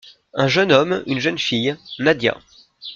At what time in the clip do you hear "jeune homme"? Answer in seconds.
0.47-1.03